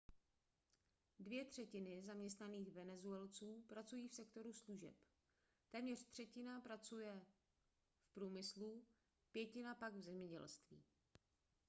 dvě 1.19 1.45
třetiny 1.45 2.01
zaměstnaných 2.01 2.71
venezuelců 2.71 3.63
pracují 3.67 4.07
v 4.07 4.13
sektoru 4.13 4.53
služeb 4.53 4.95
téměř 5.69 5.99
čtvrtina 6.11 6.61
pracuje 6.61 7.21
v 8.01 8.13
průmyslu 8.13 8.85
pětina 9.31 9.75
pak 9.75 9.93
v 9.93 10.01
zemědělství 10.01 10.83